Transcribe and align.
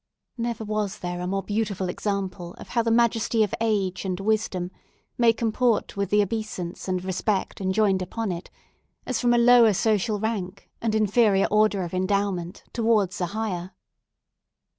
Never 0.39 0.63
was 0.63 0.97
there 0.97 1.21
a 1.21 1.27
more 1.27 1.43
beautiful 1.43 1.87
example 1.87 2.55
of 2.57 2.69
how 2.69 2.81
the 2.81 2.89
majesty 2.89 3.43
of 3.43 3.53
age 3.61 4.03
and 4.03 4.19
wisdom 4.19 4.71
may 5.15 5.31
comport 5.31 5.95
with 5.95 6.09
the 6.09 6.23
obeisance 6.23 6.87
and 6.87 7.03
respect 7.05 7.61
enjoined 7.61 8.01
upon 8.01 8.31
it, 8.31 8.49
as 9.05 9.19
from 9.21 9.31
a 9.31 9.37
lower 9.37 9.73
social 9.73 10.19
rank, 10.19 10.71
and 10.81 10.95
inferior 10.95 11.45
order 11.51 11.83
of 11.83 11.93
endowment, 11.93 12.63
towards 12.73 13.21
a 13.21 13.27
higher. 13.27 13.73